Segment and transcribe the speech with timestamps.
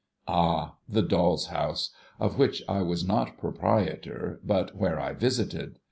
[0.27, 0.77] Ah!
[0.89, 5.77] The Doll's house!— of which I was not proprietor, but where I visited.